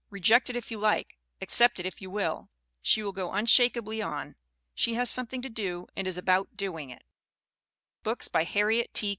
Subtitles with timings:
[0.09, 2.49] Reject it if you like, ac cept it if you will;
[2.81, 4.35] she will go unshakeably on.
[4.73, 7.03] She has something to do and is about doing it.
[7.03, 8.03] HARRIET T.
[8.03, 9.09] COMSTOCK 341 BOOKS BY HARRIET T.